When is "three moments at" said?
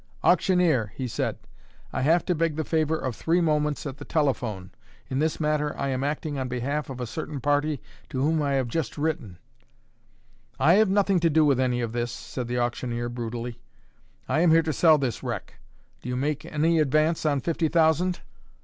3.15-3.97